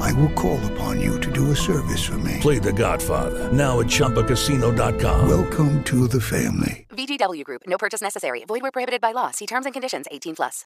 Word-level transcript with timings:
I 0.00 0.12
will 0.12 0.32
call 0.34 0.60
upon 0.72 1.00
you 1.00 1.18
to 1.20 1.30
do 1.30 1.50
a 1.50 1.56
service 1.56 2.04
for 2.04 2.18
me. 2.18 2.38
Play 2.40 2.58
The 2.58 2.72
Godfather 2.72 3.50
now 3.52 3.80
at 3.80 3.86
ChumbaCasino.com. 3.86 5.28
Welcome 5.28 5.82
to 5.84 6.06
the 6.06 6.20
family. 6.20 6.86
VGW 6.90 7.42
Group. 7.42 7.62
No 7.66 7.76
purchase 7.76 8.00
necessary. 8.00 8.44
Void 8.46 8.62
where 8.62 8.72
prohibited 8.72 9.00
by 9.00 9.12
law. 9.12 9.30
See 9.32 9.46
terms 9.46 9.66
and 9.66 9.72
conditions. 9.72 10.06
18 10.10 10.34
plus. 10.34 10.64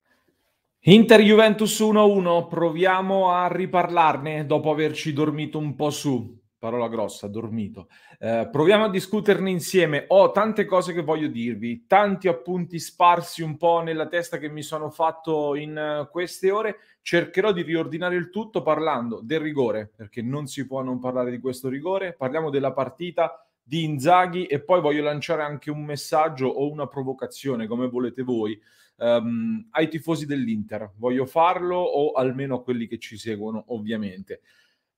Inter 0.83 1.21
Juventus 1.21 1.81
1-1, 1.81 2.47
proviamo 2.47 3.33
a 3.33 3.49
riparlarne 3.49 4.47
dopo 4.47 4.71
averci 4.71 5.13
dormito 5.13 5.59
un 5.59 5.75
po' 5.75 5.91
su. 5.91 6.39
Parola 6.59 6.89
grossa, 6.89 7.29
dormito. 7.29 7.89
Eh, 8.19 8.49
proviamo 8.51 8.87
a 8.87 8.91
discuterne 8.91 9.49
insieme. 9.49 10.07
Ho 10.09 10.33
tante 10.33 10.65
cose 10.65 10.93
che 10.93 11.03
voglio 11.03 11.29
dirvi, 11.29 11.87
tanti 11.87 12.27
appunti 12.27 12.81
sparsi 12.81 13.43
un 13.43 13.57
po' 13.57 13.81
nella 13.81 14.09
testa 14.09 14.39
che 14.39 14.49
mi 14.49 14.63
sono 14.63 14.91
fatto 14.91 15.55
in 15.55 16.03
uh, 16.03 16.11
queste 16.11 16.51
ore. 16.51 16.79
Cercherò 17.01 17.53
di 17.53 17.63
riordinare 17.63 18.17
il 18.17 18.31
tutto 18.31 18.63
parlando 18.63 19.21
del 19.23 19.39
rigore, 19.39 19.89
perché 19.95 20.21
non 20.21 20.49
si 20.49 20.67
può 20.67 20.83
non 20.83 20.99
parlare 20.99 21.31
di 21.31 21.39
questo 21.39 21.69
rigore. 21.69 22.15
Parliamo 22.15 22.51
della 22.51 22.73
partita 22.73 23.47
di 23.63 23.85
Inzaghi 23.85 24.47
e 24.47 24.61
poi 24.61 24.81
voglio 24.81 25.05
lanciare 25.05 25.43
anche 25.43 25.71
un 25.71 25.85
messaggio 25.85 26.49
o 26.49 26.69
una 26.69 26.89
provocazione, 26.89 27.69
come 27.69 27.87
volete 27.87 28.25
voi, 28.25 28.61
um, 28.97 29.65
ai 29.71 29.89
tifosi 29.89 30.27
dell'Inter. 30.27 30.91
Voglio 30.97 31.25
farlo 31.25 31.77
o 31.77 32.13
almeno 32.15 32.57
a 32.57 32.63
quelli 32.65 32.89
che 32.89 32.99
ci 32.99 33.17
seguono, 33.17 33.63
ovviamente. 33.69 34.41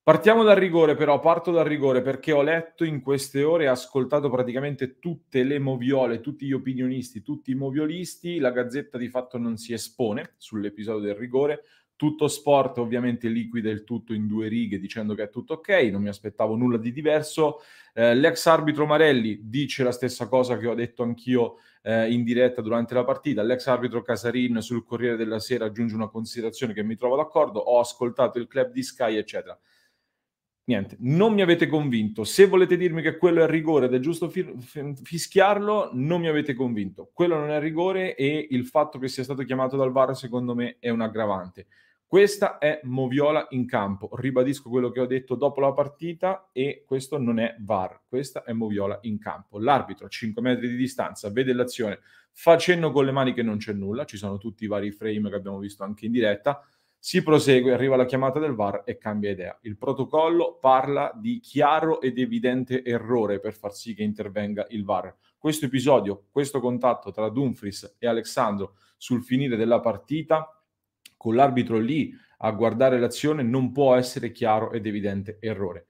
Partiamo 0.03 0.43
dal 0.43 0.57
rigore, 0.57 0.95
però, 0.95 1.21
parto 1.21 1.51
dal 1.51 1.67
rigore 1.67 2.01
perché 2.01 2.33
ho 2.33 2.41
letto 2.41 2.85
in 2.85 3.03
queste 3.03 3.43
ore 3.43 3.65
e 3.65 3.67
ascoltato 3.67 4.31
praticamente 4.31 4.99
tutte 4.99 5.43
le 5.43 5.59
moviole, 5.59 6.21
tutti 6.21 6.47
gli 6.47 6.55
opinionisti, 6.55 7.23
tutti 7.23 7.51
i 7.51 7.55
moviolisti. 7.55 8.39
La 8.39 8.51
gazzetta 8.51 8.97
di 8.97 9.11
fatto 9.11 9.37
non 9.37 9.59
si 9.59 9.75
espone 9.75 10.35
sull'episodio 10.39 11.07
del 11.07 11.17
rigore. 11.17 11.65
Tutto 11.97 12.29
sport 12.29 12.79
ovviamente 12.79 13.29
liquida 13.29 13.69
il 13.69 13.85
tutto 13.85 14.15
in 14.15 14.27
due 14.27 14.49
righe 14.49 14.79
dicendo 14.79 15.15
che 15.15 15.25
è 15.25 15.29
tutto 15.29 15.55
ok, 15.55 15.69
non 15.93 16.01
mi 16.01 16.09
aspettavo 16.09 16.57
nulla 16.57 16.79
di 16.79 16.93
diverso. 16.93 17.61
Eh, 17.93 18.15
l'ex 18.15 18.47
arbitro 18.47 18.87
Marelli 18.87 19.39
dice 19.43 19.85
la 19.85 19.93
stessa 19.93 20.29
cosa 20.29 20.57
che 20.57 20.67
ho 20.67 20.75
detto 20.75 21.03
anch'io 21.03 21.57
eh, 21.83 22.11
in 22.11 22.25
diretta 22.25 22.63
durante 22.63 22.95
la 22.95 23.05
partita. 23.05 23.43
L'ex 23.43 23.67
arbitro 23.67 24.01
Casarin 24.01 24.63
sul 24.63 24.83
Corriere 24.83 25.17
della 25.17 25.41
Sera 25.41 25.67
aggiunge 25.67 25.95
una 25.95 26.09
considerazione 26.09 26.73
che 26.73 26.83
mi 26.83 26.97
trovo 26.97 27.17
d'accordo. 27.17 27.61
Ho 27.61 27.79
ascoltato 27.79 28.39
il 28.39 28.47
club 28.47 28.73
di 28.73 28.83
Sky, 28.83 29.17
eccetera 29.17 29.57
niente, 30.71 30.97
non 31.01 31.35
mi 31.35 31.43
avete 31.43 31.67
convinto. 31.67 32.23
Se 32.23 32.47
volete 32.47 32.77
dirmi 32.77 33.03
che 33.03 33.17
quello 33.17 33.43
è 33.43 33.47
rigore 33.49 33.87
ed 33.87 33.95
è 33.95 33.99
giusto 33.99 34.29
fi- 34.29 34.55
fischiarlo, 35.03 35.91
non 35.95 36.21
mi 36.21 36.29
avete 36.29 36.55
convinto. 36.55 37.11
Quello 37.13 37.37
non 37.37 37.51
è 37.51 37.59
rigore 37.59 38.15
e 38.15 38.47
il 38.51 38.67
fatto 38.67 38.99
che 38.99 39.09
sia 39.09 39.25
stato 39.25 39.43
chiamato 39.43 39.77
dal 39.77 39.91
VAR 39.91 40.17
secondo 40.17 40.55
me 40.55 40.77
è 40.79 40.89
un 40.89 41.01
aggravante. 41.01 41.67
Questa 42.07 42.59
è 42.59 42.81
Moviola 42.85 43.47
in 43.51 43.67
campo. 43.67 44.11
Ribadisco 44.13 44.69
quello 44.69 44.91
che 44.91 45.01
ho 45.01 45.07
detto 45.07 45.35
dopo 45.35 45.61
la 45.61 45.73
partita 45.73 46.51
e 46.53 46.85
questo 46.87 47.19
non 47.19 47.39
è 47.39 47.57
VAR, 47.61 48.03
questa 48.09 48.45
è 48.45 48.53
Moviola 48.53 48.99
in 49.03 49.19
campo. 49.19 49.59
L'arbitro 49.59 50.07
a 50.07 50.09
5 50.09 50.41
metri 50.43 50.69
di 50.69 50.77
distanza 50.77 51.31
vede 51.31 51.53
l'azione, 51.53 52.01
facendo 52.33 52.93
con 52.93 53.05
le 53.05 53.13
mani 53.13 53.33
che 53.33 53.43
non 53.43 53.59
c'è 53.59 53.73
nulla, 53.73 54.05
ci 54.05 54.17
sono 54.17 54.39
tutti 54.39 54.65
i 54.65 54.69
vari 54.69 54.91
frame 54.93 55.31
che 55.31 55.37
abbiamo 55.37 55.59
visto 55.59 55.83
anche 55.85 56.07
in 56.07 56.13
diretta 56.13 56.65
si 57.03 57.23
prosegue, 57.23 57.73
arriva 57.73 57.97
la 57.97 58.05
chiamata 58.05 58.39
del 58.39 58.55
VAR 58.55 58.83
e 58.85 58.99
cambia 58.99 59.31
idea. 59.31 59.59
Il 59.63 59.79
protocollo 59.79 60.59
parla 60.61 61.11
di 61.15 61.41
chiaro 61.41 62.03
ed 62.03 62.19
evidente 62.19 62.85
errore 62.85 63.41
per 63.41 63.55
far 63.55 63.73
sì 63.73 63.95
che 63.95 64.03
intervenga 64.03 64.67
il 64.69 64.85
VAR. 64.85 65.17
Questo 65.39 65.65
episodio, 65.65 66.27
questo 66.31 66.61
contatto 66.61 67.11
tra 67.11 67.31
Dumfries 67.31 67.97
e 67.99 68.07
Alessandro 68.07 68.75
sul 68.99 69.25
finire 69.25 69.57
della 69.57 69.81
partita, 69.81 70.63
con 71.17 71.35
l'arbitro 71.35 71.79
lì 71.79 72.13
a 72.43 72.51
guardare 72.51 73.01
l'azione, 73.01 73.43
non 73.43 73.73
può 73.73 73.95
essere 73.95 74.31
chiaro 74.31 74.71
ed 74.71 74.85
evidente 74.85 75.39
errore. 75.41 75.87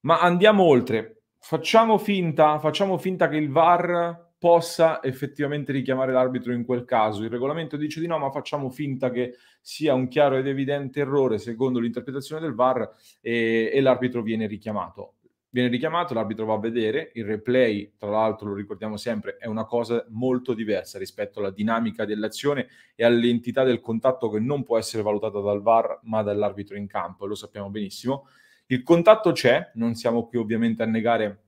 Ma 0.00 0.20
andiamo 0.20 0.64
oltre. 0.64 1.22
Facciamo 1.38 1.96
finta, 1.96 2.58
facciamo 2.58 2.98
finta 2.98 3.30
che 3.30 3.36
il 3.36 3.50
VAR 3.50 4.29
possa 4.40 5.02
effettivamente 5.02 5.70
richiamare 5.70 6.12
l'arbitro 6.12 6.54
in 6.54 6.64
quel 6.64 6.86
caso. 6.86 7.22
Il 7.22 7.28
regolamento 7.28 7.76
dice 7.76 8.00
di 8.00 8.06
no, 8.06 8.18
ma 8.18 8.30
facciamo 8.30 8.70
finta 8.70 9.10
che 9.10 9.36
sia 9.60 9.92
un 9.92 10.08
chiaro 10.08 10.36
ed 10.36 10.46
evidente 10.46 11.00
errore 11.00 11.36
secondo 11.36 11.78
l'interpretazione 11.78 12.40
del 12.40 12.54
VAR 12.54 12.90
e, 13.20 13.70
e 13.70 13.80
l'arbitro 13.82 14.22
viene 14.22 14.46
richiamato. 14.46 15.16
Viene 15.50 15.68
richiamato, 15.68 16.14
l'arbitro 16.14 16.46
va 16.46 16.54
a 16.54 16.58
vedere, 16.58 17.10
il 17.14 17.26
replay, 17.26 17.92
tra 17.98 18.08
l'altro 18.08 18.48
lo 18.48 18.54
ricordiamo 18.54 18.96
sempre, 18.96 19.36
è 19.36 19.46
una 19.46 19.66
cosa 19.66 20.06
molto 20.08 20.54
diversa 20.54 20.96
rispetto 20.96 21.40
alla 21.40 21.50
dinamica 21.50 22.06
dell'azione 22.06 22.68
e 22.94 23.04
all'entità 23.04 23.62
del 23.62 23.80
contatto 23.80 24.30
che 24.30 24.40
non 24.40 24.62
può 24.62 24.78
essere 24.78 25.02
valutata 25.02 25.40
dal 25.40 25.60
VAR 25.60 25.98
ma 26.04 26.22
dall'arbitro 26.22 26.78
in 26.78 26.86
campo, 26.86 27.26
lo 27.26 27.34
sappiamo 27.34 27.68
benissimo. 27.68 28.26
Il 28.66 28.82
contatto 28.82 29.32
c'è, 29.32 29.72
non 29.74 29.94
siamo 29.96 30.26
qui 30.26 30.38
ovviamente 30.38 30.82
a 30.82 30.86
negare 30.86 31.42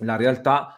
la 0.00 0.14
realtà, 0.14 0.77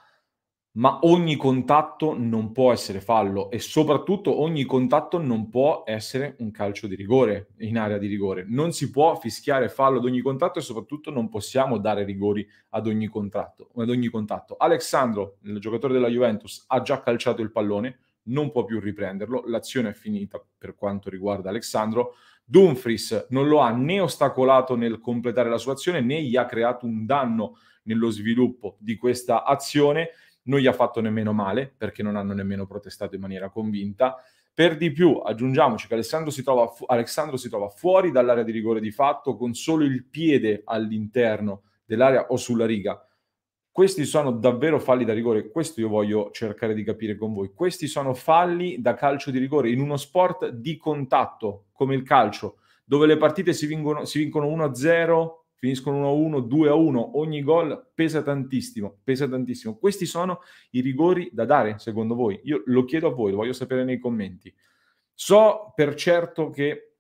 ma 0.73 1.01
ogni 1.03 1.35
contatto 1.35 2.15
non 2.17 2.53
può 2.53 2.73
essere 2.73 3.01
fallo 3.01 3.51
e 3.51 3.59
soprattutto 3.59 4.41
ogni 4.41 4.65
contatto 4.65 5.19
non 5.19 5.49
può 5.49 5.83
essere 5.85 6.37
un 6.39 6.53
calcio 6.53 6.87
di 6.87 6.95
rigore 6.95 7.49
in 7.59 7.77
area 7.77 7.99
di 7.99 8.07
rigore. 8.07 8.45
Non 8.47 8.71
si 8.73 8.91
può 8.91 9.17
fischiare 9.17 9.69
fallo 9.69 9.99
ad 9.99 10.05
ogni 10.05 10.21
contatto 10.21 10.61
e 10.61 10.63
soprattutto 10.63 11.11
non 11.11 11.29
possiamo 11.29 11.79
dare 11.79 12.05
rigori 12.05 12.47
ad 12.71 12.87
ogni 12.87 13.09
contatto. 13.09 13.71
Ad 13.77 13.89
ogni 13.89 14.09
contatto. 14.09 14.57
Alexandro, 14.57 15.39
il 15.43 15.59
giocatore 15.59 15.93
della 15.93 16.09
Juventus, 16.09 16.65
ha 16.69 16.81
già 16.83 17.01
calciato 17.01 17.43
il 17.43 17.51
pallone, 17.51 17.99
non 18.25 18.53
può 18.53 18.65
più 18.65 18.79
riprenderlo, 18.79 19.43
l'azione 19.47 19.89
è 19.89 19.95
finita 19.95 20.41
per 20.57 20.77
quanto 20.77 21.11
riguarda 21.11 21.49
Alexandro. 21.49 22.15
Dumfries 22.45 23.27
non 23.31 23.49
lo 23.49 23.59
ha 23.59 23.71
né 23.71 24.01
ostacolato 24.01 24.77
nel 24.77 25.01
completare 25.01 25.49
la 25.49 25.59
sua 25.59 25.73
azione 25.73 26.01
né 26.01 26.23
gli 26.23 26.37
ha 26.37 26.47
creato 26.47 26.87
un 26.87 27.07
danno 27.07 27.59
nello 27.85 28.11
sviluppo 28.11 28.77
di 28.79 28.97
questa 28.97 29.45
azione 29.45 30.11
non 30.51 30.59
gli 30.59 30.67
ha 30.67 30.73
fatto 30.73 31.01
nemmeno 31.01 31.33
male 31.33 31.73
perché 31.75 32.03
non 32.03 32.17
hanno 32.17 32.35
nemmeno 32.35 32.67
protestato 32.67 33.15
in 33.15 33.21
maniera 33.21 33.49
convinta. 33.49 34.17
Per 34.53 34.77
di 34.77 34.91
più, 34.91 35.13
aggiungiamoci 35.25 35.87
che 35.87 35.95
Alessandro 35.95 36.31
si, 36.31 36.43
trova 36.43 36.67
fu- 36.67 36.85
Alessandro 36.89 37.37
si 37.37 37.49
trova 37.49 37.69
fuori 37.69 38.11
dall'area 38.11 38.43
di 38.43 38.51
rigore 38.51 38.81
di 38.81 38.91
fatto 38.91 39.37
con 39.37 39.55
solo 39.55 39.85
il 39.85 40.05
piede 40.05 40.63
all'interno 40.65 41.63
dell'area 41.85 42.27
o 42.27 42.37
sulla 42.37 42.67
riga. 42.67 43.03
Questi 43.71 44.05
sono 44.05 44.33
davvero 44.33 44.81
falli 44.81 45.05
da 45.05 45.15
rigore, 45.15 45.49
questo 45.49 45.81
io 45.81 45.89
voglio 45.89 46.31
cercare 46.33 46.75
di 46.75 46.83
capire 46.83 47.17
con 47.17 47.33
voi. 47.33 47.53
Questi 47.55 47.87
sono 47.87 48.13
falli 48.13 48.81
da 48.81 48.95
calcio 48.95 49.31
di 49.31 49.39
rigore 49.39 49.71
in 49.71 49.81
uno 49.81 49.97
sport 49.97 50.49
di 50.49 50.77
contatto 50.77 51.67
come 51.73 51.95
il 51.95 52.03
calcio, 52.03 52.57
dove 52.85 53.07
le 53.07 53.17
partite 53.17 53.53
si, 53.53 53.67
vincono, 53.67 54.05
si 54.05 54.19
vincono 54.19 54.49
1-0, 54.49 55.40
finiscono 55.61 56.11
1-1, 56.15 56.47
2-1, 56.49 57.11
ogni 57.15 57.43
gol 57.43 57.91
pesa 57.95 58.23
tantissimo, 58.23 59.01
pesa 59.05 59.29
tantissimo. 59.29 59.77
Questi 59.77 60.07
sono 60.07 60.41
i 60.71 60.81
rigori 60.81 61.29
da 61.33 61.45
dare, 61.45 61.79
secondo 61.79 62.15
voi? 62.15 62.41
Io 62.45 62.63
lo 62.65 62.85
chiedo 62.85 63.09
a 63.09 63.13
voi, 63.13 63.31
lo 63.31 63.37
voglio 63.37 63.53
sapere 63.53 63.85
nei 63.85 63.99
commenti. 63.99 64.53
So 65.13 65.73
per 65.75 65.95
certo 65.95 66.49
che 66.49 66.95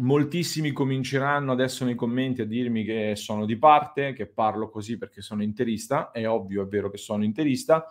moltissimi 0.00 0.70
cominceranno 0.72 1.52
adesso 1.52 1.86
nei 1.86 1.94
commenti 1.94 2.42
a 2.42 2.46
dirmi 2.46 2.84
che 2.84 3.14
sono 3.16 3.46
di 3.46 3.56
parte, 3.56 4.12
che 4.12 4.26
parlo 4.26 4.68
così 4.68 4.98
perché 4.98 5.22
sono 5.22 5.42
interista, 5.42 6.10
è 6.10 6.28
ovvio, 6.28 6.62
è 6.62 6.66
vero 6.66 6.90
che 6.90 6.98
sono 6.98 7.24
interista, 7.24 7.86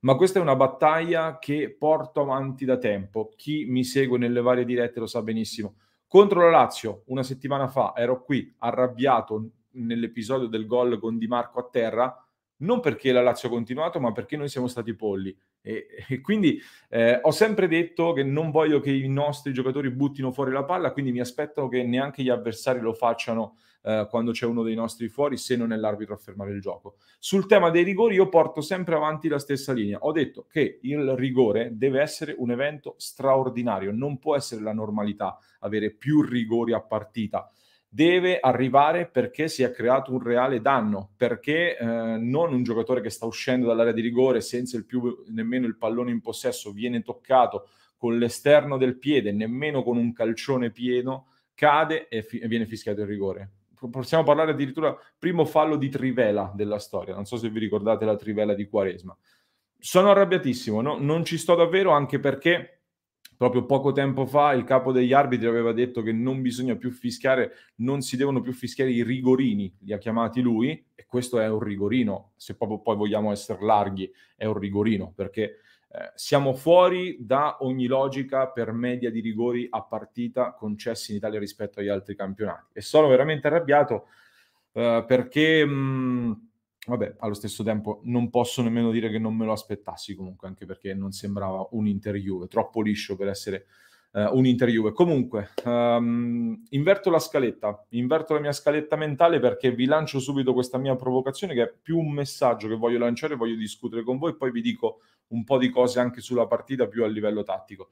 ma 0.00 0.14
questa 0.14 0.38
è 0.38 0.42
una 0.42 0.54
battaglia 0.54 1.38
che 1.40 1.74
porto 1.76 2.20
avanti 2.20 2.64
da 2.64 2.78
tempo. 2.78 3.32
Chi 3.34 3.64
mi 3.64 3.82
segue 3.82 4.16
nelle 4.16 4.40
varie 4.40 4.64
dirette 4.64 5.00
lo 5.00 5.06
sa 5.06 5.22
benissimo. 5.22 5.74
Contro 6.08 6.40
la 6.42 6.50
Lazio, 6.50 7.02
una 7.06 7.22
settimana 7.22 7.66
fa, 7.66 7.92
ero 7.96 8.22
qui 8.22 8.54
arrabbiato 8.58 9.50
nell'episodio 9.72 10.46
del 10.46 10.66
gol 10.66 10.98
con 11.00 11.18
Di 11.18 11.26
Marco 11.26 11.58
a 11.58 11.68
terra, 11.70 12.26
non 12.58 12.80
perché 12.80 13.12
la 13.12 13.22
Lazio 13.22 13.48
ha 13.48 13.52
continuato, 13.52 14.00
ma 14.00 14.12
perché 14.12 14.36
noi 14.36 14.48
siamo 14.48 14.68
stati 14.68 14.94
polli. 14.94 15.36
E, 15.60 15.86
e 16.08 16.20
quindi 16.20 16.60
eh, 16.88 17.18
ho 17.20 17.30
sempre 17.32 17.66
detto 17.66 18.12
che 18.12 18.22
non 18.22 18.50
voglio 18.50 18.80
che 18.80 18.92
i 18.92 19.08
nostri 19.08 19.52
giocatori 19.52 19.90
buttino 19.90 20.30
fuori 20.30 20.52
la 20.52 20.64
palla, 20.64 20.92
quindi 20.92 21.12
mi 21.12 21.20
aspetto 21.20 21.68
che 21.68 21.82
neanche 21.82 22.22
gli 22.22 22.30
avversari 22.30 22.80
lo 22.80 22.94
facciano 22.94 23.56
eh, 23.86 24.08
quando 24.10 24.32
c'è 24.32 24.46
uno 24.46 24.64
dei 24.64 24.74
nostri 24.74 25.08
fuori, 25.08 25.36
se 25.36 25.54
non 25.54 25.72
è 25.72 25.76
l'arbitro 25.76 26.14
a 26.14 26.18
fermare 26.18 26.50
il 26.50 26.60
gioco. 26.60 26.96
Sul 27.20 27.46
tema 27.46 27.70
dei 27.70 27.84
rigori 27.84 28.16
io 28.16 28.28
porto 28.28 28.60
sempre 28.60 28.96
avanti 28.96 29.28
la 29.28 29.38
stessa 29.38 29.72
linea. 29.72 29.98
Ho 30.00 30.10
detto 30.10 30.46
che 30.50 30.80
il 30.82 31.14
rigore 31.14 31.70
deve 31.72 32.00
essere 32.00 32.34
un 32.36 32.50
evento 32.50 32.96
straordinario, 32.98 33.92
non 33.92 34.18
può 34.18 34.34
essere 34.34 34.62
la 34.62 34.72
normalità 34.72 35.38
avere 35.60 35.92
più 35.92 36.20
rigori 36.20 36.72
a 36.72 36.80
partita 36.80 37.48
deve 37.88 38.38
arrivare 38.40 39.06
perché 39.06 39.48
si 39.48 39.62
è 39.62 39.70
creato 39.70 40.12
un 40.12 40.22
reale 40.22 40.60
danno, 40.60 41.12
perché 41.16 41.78
eh, 41.78 41.84
non 41.86 42.52
un 42.52 42.62
giocatore 42.62 43.00
che 43.00 43.08
sta 43.08 43.24
uscendo 43.24 43.68
dall'area 43.68 43.92
di 43.92 44.02
rigore 44.02 44.42
senza 44.42 44.76
il 44.76 44.84
più 44.84 45.24
nemmeno 45.28 45.66
il 45.66 45.78
pallone 45.78 46.10
in 46.10 46.20
possesso 46.20 46.72
viene 46.72 47.02
toccato 47.02 47.68
con 47.96 48.18
l'esterno 48.18 48.76
del 48.76 48.98
piede, 48.98 49.32
nemmeno 49.32 49.82
con 49.82 49.96
un 49.96 50.12
calcione 50.12 50.70
pieno, 50.70 51.28
cade 51.54 52.08
e, 52.08 52.22
fi- 52.22 52.38
e 52.38 52.48
viene 52.48 52.66
fischiato 52.66 53.00
il 53.00 53.06
rigore. 53.06 53.50
Possiamo 53.90 54.24
parlare 54.24 54.52
addirittura 54.52 54.96
primo 55.18 55.44
fallo 55.44 55.76
di 55.76 55.88
trivela 55.88 56.52
della 56.54 56.78
storia. 56.78 57.14
Non 57.14 57.24
so 57.24 57.36
se 57.36 57.48
vi 57.50 57.58
ricordate 57.58 58.04
la 58.04 58.16
trivela 58.16 58.54
di 58.54 58.68
Quaresma. 58.68 59.16
Sono 59.78 60.10
arrabbiatissimo, 60.10 60.80
no? 60.80 60.98
non 60.98 61.24
ci 61.24 61.38
sto 61.38 61.54
davvero 61.54 61.90
anche 61.90 62.18
perché 62.18 62.76
Proprio 63.36 63.66
poco 63.66 63.92
tempo 63.92 64.24
fa 64.24 64.52
il 64.52 64.64
capo 64.64 64.92
degli 64.92 65.12
arbitri 65.12 65.46
aveva 65.46 65.72
detto 65.72 66.00
che 66.00 66.10
non 66.10 66.40
bisogna 66.40 66.74
più 66.74 66.90
fischiare, 66.90 67.52
non 67.76 68.00
si 68.00 68.16
devono 68.16 68.40
più 68.40 68.52
fischiare 68.54 68.90
i 68.90 69.02
rigorini, 69.04 69.76
li 69.80 69.92
ha 69.92 69.98
chiamati 69.98 70.40
lui, 70.40 70.86
e 70.94 71.04
questo 71.04 71.38
è 71.38 71.46
un 71.46 71.60
rigorino, 71.60 72.32
se 72.36 72.56
proprio 72.56 72.80
poi 72.80 72.96
vogliamo 72.96 73.30
essere 73.32 73.62
larghi, 73.62 74.10
è 74.36 74.46
un 74.46 74.58
rigorino, 74.58 75.12
perché 75.14 75.58
eh, 75.98 76.12
siamo 76.14 76.54
fuori 76.54 77.16
da 77.20 77.56
ogni 77.60 77.86
logica 77.86 78.48
per 78.48 78.72
media 78.72 79.10
di 79.10 79.20
rigori 79.20 79.66
a 79.70 79.82
partita 79.82 80.52
concessi 80.52 81.12
in 81.12 81.16
Italia 81.16 81.38
rispetto 81.38 81.80
agli 81.80 81.88
altri 81.88 82.14
campionati. 82.14 82.72
E 82.74 82.82
sono 82.82 83.08
veramente 83.08 83.46
arrabbiato 83.46 84.08
eh, 84.72 85.04
perché... 85.06 85.64
Mh, 85.64 86.48
vabbè, 86.86 87.16
allo 87.18 87.34
stesso 87.34 87.64
tempo 87.64 88.00
non 88.04 88.30
posso 88.30 88.62
nemmeno 88.62 88.90
dire 88.90 89.10
che 89.10 89.18
non 89.18 89.34
me 89.34 89.44
lo 89.44 89.52
aspettassi 89.52 90.14
comunque, 90.14 90.46
anche 90.48 90.66
perché 90.66 90.94
non 90.94 91.12
sembrava 91.12 91.66
un 91.72 91.86
Inter 91.86 92.16
troppo 92.48 92.80
liscio 92.80 93.16
per 93.16 93.28
essere 93.28 93.66
uh, 94.16 94.36
un 94.36 94.46
Inter 94.46 94.92
Comunque, 94.92 95.50
um, 95.64 96.62
inverto 96.70 97.10
la 97.10 97.18
scaletta, 97.18 97.86
inverto 97.90 98.34
la 98.34 98.40
mia 98.40 98.52
scaletta 98.52 98.96
mentale 98.96 99.38
perché 99.38 99.70
vi 99.70 99.84
lancio 99.84 100.18
subito 100.18 100.54
questa 100.54 100.78
mia 100.78 100.96
provocazione 100.96 101.54
che 101.54 101.62
è 101.62 101.72
più 101.80 101.98
un 101.98 102.12
messaggio 102.12 102.68
che 102.68 102.76
voglio 102.76 102.98
lanciare, 102.98 103.36
voglio 103.36 103.56
discutere 103.56 104.02
con 104.02 104.18
voi, 104.18 104.36
poi 104.36 104.50
vi 104.50 104.62
dico 104.62 105.00
un 105.28 105.44
po' 105.44 105.58
di 105.58 105.68
cose 105.68 106.00
anche 106.00 106.20
sulla 106.20 106.46
partita 106.46 106.86
più 106.86 107.04
a 107.04 107.08
livello 107.08 107.42
tattico. 107.42 107.90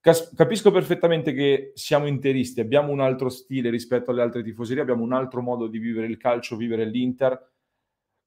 Cas- 0.00 0.32
capisco 0.34 0.70
perfettamente 0.70 1.32
che 1.32 1.72
siamo 1.74 2.06
interisti, 2.06 2.60
abbiamo 2.60 2.92
un 2.92 3.00
altro 3.00 3.28
stile 3.28 3.68
rispetto 3.68 4.10
alle 4.10 4.22
altre 4.22 4.42
tifoserie, 4.42 4.80
abbiamo 4.80 5.02
un 5.02 5.12
altro 5.12 5.42
modo 5.42 5.66
di 5.66 5.78
vivere 5.78 6.06
il 6.06 6.16
calcio, 6.16 6.56
vivere 6.56 6.84
l'Inter 6.84 7.56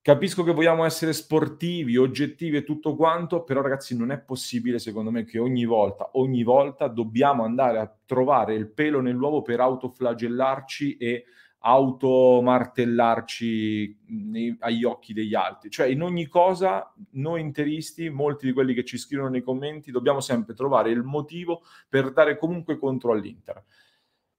Capisco 0.03 0.44
che 0.44 0.51
vogliamo 0.51 0.83
essere 0.83 1.13
sportivi, 1.13 1.95
oggettivi 1.95 2.57
e 2.57 2.63
tutto 2.63 2.95
quanto, 2.95 3.44
però 3.44 3.62
ragazzi 3.62 3.95
non 3.95 4.09
è 4.09 4.19
possibile 4.19 4.80
secondo 4.80 5.12
me 5.12 5.25
che 5.25 5.38
ogni 5.38 5.65
volta, 5.65 6.09
ogni 6.13 6.42
volta 6.42 6.88
dobbiamo 6.88 7.44
andare 7.44 7.77
a 7.77 7.95
trovare 8.07 8.56
il 8.56 8.71
pelo 8.71 9.00
nell'uovo 9.00 9.44
per 9.44 9.59
autoflagellarci 9.59 10.98
e 10.98 11.25
automartellarci 11.59 14.00
nei, 14.07 14.57
agli 14.62 14.86
occhi 14.86 15.13
degli 15.13 15.36
altri. 15.36 15.69
Cioè 15.69 15.86
in 15.86 16.01
ogni 16.01 16.25
cosa 16.25 16.92
noi 17.12 17.42
interisti, 17.42 18.09
molti 18.09 18.48
di 18.48 18.53
quelli 18.53 18.74
che 18.74 18.83
ci 18.83 18.98
scrivono 18.98 19.30
nei 19.30 19.44
commenti, 19.44 19.92
dobbiamo 19.92 20.19
sempre 20.19 20.56
trovare 20.56 20.89
il 20.89 21.03
motivo 21.03 21.62
per 21.88 22.12
dare 22.12 22.39
comunque 22.39 22.80
contro 22.80 23.12
all'Inter 23.12 23.63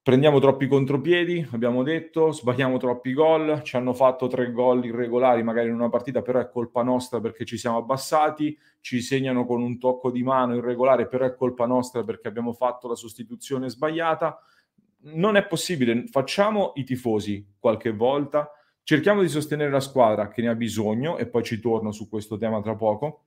prendiamo 0.03 0.39
troppi 0.39 0.67
contropiedi, 0.67 1.47
abbiamo 1.51 1.81
detto, 1.81 2.33
sbagliamo 2.33 2.77
troppi 2.77 3.13
gol, 3.13 3.61
ci 3.63 3.77
hanno 3.77 3.93
fatto 3.93 4.27
tre 4.27 4.51
gol 4.51 4.83
irregolari 4.83 5.43
magari 5.43 5.69
in 5.69 5.75
una 5.75 5.87
partita, 5.87 6.21
però 6.21 6.39
è 6.39 6.49
colpa 6.49 6.83
nostra 6.83 7.21
perché 7.21 7.45
ci 7.45 7.57
siamo 7.57 7.77
abbassati, 7.77 8.57
ci 8.81 9.01
segnano 9.01 9.45
con 9.45 9.61
un 9.61 9.79
tocco 9.79 10.11
di 10.11 10.21
mano 10.21 10.57
irregolare, 10.57 11.07
però 11.07 11.25
è 11.25 11.33
colpa 11.33 11.65
nostra 11.65 12.03
perché 12.03 12.27
abbiamo 12.27 12.51
fatto 12.51 12.89
la 12.89 12.95
sostituzione 12.95 13.69
sbagliata. 13.69 14.37
Non 15.05 15.37
è 15.37 15.47
possibile, 15.47 16.05
facciamo 16.07 16.73
i 16.75 16.83
tifosi 16.83 17.53
qualche 17.57 17.91
volta, 17.93 18.51
cerchiamo 18.83 19.21
di 19.21 19.29
sostenere 19.29 19.71
la 19.71 19.79
squadra 19.79 20.27
che 20.27 20.41
ne 20.41 20.49
ha 20.49 20.55
bisogno 20.55 21.17
e 21.17 21.27
poi 21.27 21.43
ci 21.43 21.61
torno 21.61 21.93
su 21.93 22.09
questo 22.09 22.37
tema 22.37 22.61
tra 22.61 22.75
poco 22.75 23.23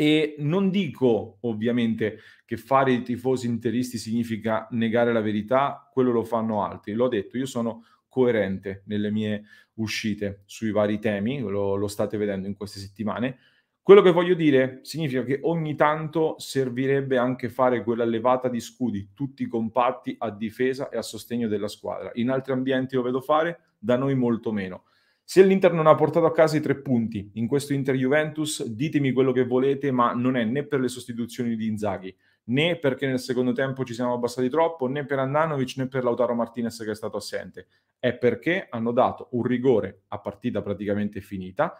e 0.00 0.36
non 0.38 0.70
dico 0.70 1.38
ovviamente 1.40 2.20
che 2.44 2.56
fare 2.56 2.92
i 2.92 3.02
tifosi 3.02 3.48
interisti 3.48 3.98
significa 3.98 4.68
negare 4.70 5.12
la 5.12 5.20
verità, 5.20 5.90
quello 5.92 6.12
lo 6.12 6.22
fanno 6.22 6.62
altri. 6.62 6.92
L'ho 6.92 7.08
detto, 7.08 7.36
io 7.36 7.46
sono 7.46 7.82
coerente 8.06 8.84
nelle 8.86 9.10
mie 9.10 9.42
uscite 9.74 10.42
sui 10.44 10.70
vari 10.70 11.00
temi, 11.00 11.40
lo, 11.40 11.74
lo 11.74 11.88
state 11.88 12.16
vedendo 12.16 12.46
in 12.46 12.54
queste 12.54 12.78
settimane. 12.78 13.38
Quello 13.82 14.00
che 14.00 14.12
voglio 14.12 14.34
dire 14.34 14.78
significa 14.82 15.24
che 15.24 15.40
ogni 15.42 15.74
tanto 15.74 16.36
servirebbe 16.38 17.18
anche 17.18 17.48
fare 17.48 17.82
quella 17.82 18.04
levata 18.04 18.48
di 18.48 18.60
scudi, 18.60 19.10
tutti 19.12 19.48
compatti 19.48 20.14
a 20.16 20.30
difesa 20.30 20.90
e 20.90 20.96
a 20.96 21.02
sostegno 21.02 21.48
della 21.48 21.66
squadra. 21.66 22.12
In 22.14 22.30
altri 22.30 22.52
ambienti 22.52 22.94
lo 22.94 23.02
vedo 23.02 23.20
fare, 23.20 23.72
da 23.76 23.96
noi 23.96 24.14
molto 24.14 24.52
meno. 24.52 24.84
Se 25.30 25.42
l'Inter 25.42 25.74
non 25.74 25.86
ha 25.86 25.94
portato 25.94 26.24
a 26.24 26.32
casa 26.32 26.56
i 26.56 26.62
tre 26.62 26.76
punti 26.80 27.32
in 27.34 27.46
questo 27.48 27.74
Inter-Juventus, 27.74 28.64
ditemi 28.64 29.12
quello 29.12 29.30
che 29.30 29.44
volete, 29.44 29.90
ma 29.90 30.14
non 30.14 30.36
è 30.36 30.44
né 30.44 30.64
per 30.64 30.80
le 30.80 30.88
sostituzioni 30.88 31.54
di 31.54 31.66
Inzaghi, 31.66 32.16
né 32.44 32.78
perché 32.78 33.06
nel 33.06 33.18
secondo 33.18 33.52
tempo 33.52 33.84
ci 33.84 33.92
siamo 33.92 34.14
abbassati 34.14 34.48
troppo, 34.48 34.86
né 34.86 35.04
per 35.04 35.18
Andanovic, 35.18 35.76
né 35.76 35.86
per 35.86 36.02
Lautaro 36.02 36.34
Martinez 36.34 36.78
che 36.78 36.92
è 36.92 36.94
stato 36.94 37.18
assente. 37.18 37.66
È 37.98 38.14
perché 38.14 38.68
hanno 38.70 38.90
dato 38.90 39.28
un 39.32 39.42
rigore 39.42 40.04
a 40.08 40.18
partita 40.18 40.62
praticamente 40.62 41.20
finita 41.20 41.76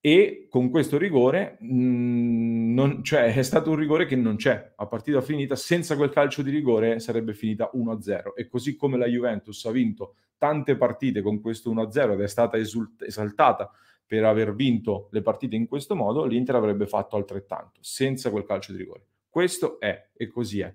e 0.00 0.46
con 0.48 0.70
questo 0.70 0.96
rigore 0.96 1.56
mh, 1.60 1.74
mm, 1.74 2.74
non, 2.74 3.02
cioè, 3.02 3.34
è 3.34 3.42
stato 3.42 3.70
un 3.70 3.76
rigore 3.76 4.06
che 4.06 4.16
non 4.16 4.36
c'è. 4.36 4.72
A 4.76 4.86
partita 4.86 5.20
finita 5.20 5.56
senza 5.56 5.96
quel 5.96 6.10
calcio 6.10 6.42
di 6.42 6.50
rigore 6.50 7.00
sarebbe 7.00 7.34
finita 7.34 7.70
1-0 7.74 8.34
e 8.36 8.46
così 8.46 8.76
come 8.76 8.96
la 8.96 9.06
Juventus 9.06 9.64
ha 9.64 9.70
vinto 9.70 10.14
tante 10.36 10.76
partite 10.76 11.20
con 11.20 11.40
questo 11.40 11.72
1-0 11.72 12.12
ed 12.12 12.20
è 12.20 12.28
stata 12.28 12.56
esult- 12.56 13.02
esaltata 13.02 13.70
per 14.06 14.24
aver 14.24 14.54
vinto 14.54 15.08
le 15.10 15.20
partite 15.20 15.56
in 15.56 15.66
questo 15.66 15.94
modo 15.94 16.24
l'Inter 16.24 16.54
avrebbe 16.54 16.86
fatto 16.86 17.16
altrettanto 17.16 17.80
senza 17.82 18.30
quel 18.30 18.44
calcio 18.44 18.72
di 18.72 18.78
rigore. 18.78 19.04
Questo 19.28 19.80
è 19.80 20.10
e 20.16 20.28
così 20.28 20.60
è. 20.60 20.72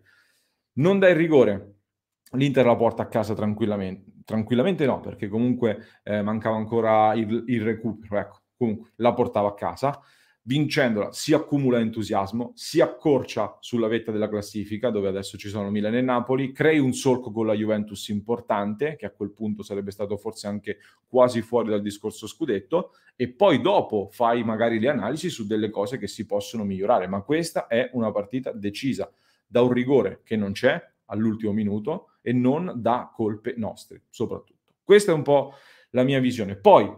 Non 0.74 1.00
dà 1.00 1.10
il 1.10 1.16
rigore. 1.16 1.76
l'Inter 2.34 2.66
la 2.66 2.76
porta 2.76 3.04
a 3.04 3.08
casa 3.08 3.34
tranquillamente 3.34 4.12
tranquillamente 4.26 4.86
no 4.86 5.00
perché 5.02 5.28
comunque 5.28 5.86
eh, 6.04 6.22
mancava 6.22 6.56
ancora 6.56 7.14
il, 7.14 7.44
il 7.48 7.62
recupero 7.62 8.18
ecco 8.18 8.43
comunque 8.64 8.92
la 8.96 9.14
portava 9.14 9.50
a 9.50 9.54
casa, 9.54 10.00
vincendola 10.46 11.12
si 11.12 11.34
accumula 11.34 11.80
entusiasmo, 11.80 12.52
si 12.56 12.82
accorcia 12.82 13.58
sulla 13.60 13.88
vetta 13.88 14.12
della 14.12 14.28
classifica 14.28 14.90
dove 14.90 15.08
adesso 15.08 15.38
ci 15.38 15.48
sono 15.50 15.70
Milan 15.70 15.96
e 15.96 16.02
Napoli, 16.02 16.52
crei 16.52 16.80
un 16.80 16.94
solco 16.94 17.32
con 17.32 17.46
la 17.46 17.54
Juventus 17.54 18.10
importante 18.10 18.96
che 18.96 19.06
a 19.06 19.12
quel 19.12 19.32
punto 19.32 19.64
sarebbe 19.64 19.92
stato 19.92 20.18
forse 20.18 20.48
anche 20.48 20.80
quasi 21.08 21.42
fuori 21.42 21.70
dal 21.70 21.82
discorso 21.82 22.28
scudetto 22.28 22.92
e 23.16 23.30
poi 23.30 23.62
dopo 23.62 24.10
fai 24.12 24.44
magari 24.44 24.80
le 24.80 24.90
analisi 24.90 25.30
su 25.30 25.46
delle 25.46 25.70
cose 25.70 25.98
che 25.98 26.08
si 26.08 26.26
possono 26.26 26.66
migliorare, 26.66 27.08
ma 27.08 27.22
questa 27.22 27.68
è 27.68 27.90
una 27.94 28.12
partita 28.12 28.52
decisa 28.52 29.12
da 29.48 29.62
un 29.62 29.72
rigore 29.72 30.22
che 30.24 30.36
non 30.36 30.52
c'è 30.52 30.82
all'ultimo 31.06 31.54
minuto 31.54 32.10
e 32.22 32.34
non 32.34 32.74
da 32.76 33.12
colpe 33.14 33.54
nostre 33.56 34.04
soprattutto. 34.10 34.74
Questa 34.84 35.12
è 35.12 35.16
un 35.16 35.22
po' 35.22 35.54
la 35.92 36.04
mia 36.04 36.20
visione. 36.20 36.56
Poi 36.56 36.92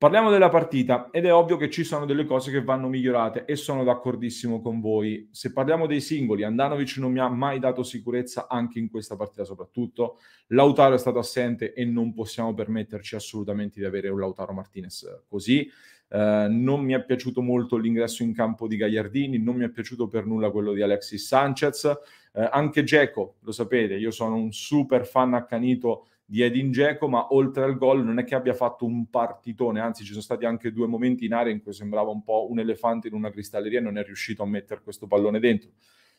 Parliamo 0.00 0.30
della 0.30 0.48
partita 0.48 1.10
ed 1.10 1.26
è 1.26 1.34
ovvio 1.34 1.58
che 1.58 1.68
ci 1.68 1.84
sono 1.84 2.06
delle 2.06 2.24
cose 2.24 2.50
che 2.50 2.64
vanno 2.64 2.88
migliorate 2.88 3.44
e 3.44 3.54
sono 3.54 3.84
d'accordissimo 3.84 4.62
con 4.62 4.80
voi. 4.80 5.28
Se 5.30 5.52
parliamo 5.52 5.86
dei 5.86 6.00
singoli, 6.00 6.42
Andanovic 6.42 6.96
non 6.96 7.12
mi 7.12 7.18
ha 7.18 7.28
mai 7.28 7.58
dato 7.58 7.82
sicurezza 7.82 8.46
anche 8.48 8.78
in 8.78 8.88
questa 8.88 9.14
partita 9.16 9.44
soprattutto. 9.44 10.16
Lautaro 10.46 10.94
è 10.94 10.98
stato 10.98 11.18
assente 11.18 11.74
e 11.74 11.84
non 11.84 12.14
possiamo 12.14 12.54
permetterci 12.54 13.14
assolutamente 13.14 13.78
di 13.78 13.84
avere 13.84 14.08
un 14.08 14.18
Lautaro 14.20 14.54
Martinez 14.54 15.24
così. 15.28 15.70
Uh, 16.08 16.48
non 16.48 16.80
mi 16.80 16.94
è 16.94 17.04
piaciuto 17.04 17.42
molto 17.42 17.76
l'ingresso 17.76 18.22
in 18.22 18.32
campo 18.32 18.66
di 18.66 18.78
Gagliardini, 18.78 19.38
non 19.38 19.56
mi 19.56 19.66
è 19.66 19.68
piaciuto 19.68 20.08
per 20.08 20.24
nulla 20.24 20.50
quello 20.50 20.72
di 20.72 20.80
Alexis 20.80 21.26
Sanchez. 21.26 21.84
Uh, 22.32 22.48
anche 22.50 22.84
Geco, 22.84 23.34
lo 23.40 23.52
sapete, 23.52 23.96
io 23.96 24.10
sono 24.10 24.36
un 24.36 24.50
super 24.50 25.06
fan 25.06 25.34
accanito 25.34 26.06
di 26.30 26.42
Edin 26.42 26.70
Dzeko, 26.70 27.08
ma 27.08 27.34
oltre 27.34 27.64
al 27.64 27.76
gol 27.76 28.04
non 28.04 28.20
è 28.20 28.24
che 28.24 28.36
abbia 28.36 28.54
fatto 28.54 28.84
un 28.84 29.10
partitone, 29.10 29.80
anzi 29.80 30.04
ci 30.04 30.10
sono 30.10 30.22
stati 30.22 30.44
anche 30.44 30.70
due 30.70 30.86
momenti 30.86 31.24
in 31.24 31.34
area 31.34 31.52
in 31.52 31.60
cui 31.60 31.72
sembrava 31.72 32.10
un 32.10 32.22
po' 32.22 32.46
un 32.48 32.60
elefante 32.60 33.08
in 33.08 33.14
una 33.14 33.32
cristalleria 33.32 33.80
e 33.80 33.82
non 33.82 33.98
è 33.98 34.04
riuscito 34.04 34.44
a 34.44 34.46
mettere 34.46 34.80
questo 34.80 35.08
pallone 35.08 35.40
dentro. 35.40 35.70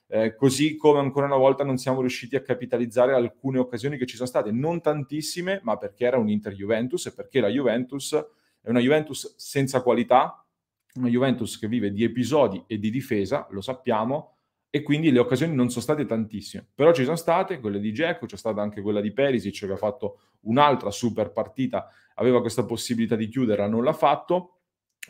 Eh, 0.07 0.35
così 0.35 0.75
come 0.75 0.99
ancora 0.99 1.27
una 1.27 1.37
volta 1.37 1.63
non 1.63 1.77
siamo 1.77 2.01
riusciti 2.01 2.35
a 2.35 2.41
capitalizzare 2.41 3.13
alcune 3.13 3.57
occasioni 3.57 3.95
che 3.95 4.05
ci 4.05 4.17
sono 4.17 4.27
state, 4.27 4.51
non 4.51 4.81
tantissime, 4.81 5.61
ma 5.63 5.77
perché 5.77 6.03
era 6.03 6.17
un 6.17 6.27
Inter 6.27 6.51
Juventus 6.55 7.05
e 7.05 7.13
perché 7.13 7.39
la 7.39 7.47
Juventus 7.47 8.13
è 8.59 8.69
una 8.69 8.81
Juventus 8.81 9.33
senza 9.37 9.81
qualità, 9.81 10.45
una 10.95 11.07
Juventus 11.07 11.57
che 11.57 11.69
vive 11.69 11.89
di 11.89 12.03
episodi 12.03 12.61
e 12.67 12.79
di 12.79 12.89
difesa, 12.89 13.47
lo 13.51 13.61
sappiamo, 13.61 14.39
e 14.73 14.83
quindi 14.83 15.11
le 15.11 15.19
occasioni 15.19 15.53
non 15.53 15.69
sono 15.69 15.81
state 15.81 16.05
tantissime, 16.05 16.65
però 16.73 16.93
ci 16.93 17.03
sono 17.03 17.17
state 17.17 17.59
quelle 17.59 17.77
di 17.77 17.91
Dzeko, 17.91 18.25
c'è 18.25 18.37
stata 18.37 18.61
anche 18.61 18.81
quella 18.81 19.01
di 19.01 19.11
Perisic 19.11 19.65
che 19.65 19.73
ha 19.73 19.75
fatto 19.75 20.19
un'altra 20.43 20.89
super 20.91 21.33
partita, 21.33 21.89
aveva 22.15 22.39
questa 22.39 22.63
possibilità 22.63 23.17
di 23.17 23.27
chiuderla, 23.27 23.67
non 23.67 23.83
l'ha 23.83 23.91
fatto, 23.91 24.59